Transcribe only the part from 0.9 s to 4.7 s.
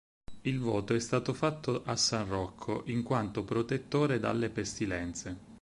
è stato fatto a san Rocco in quanto protettore dalle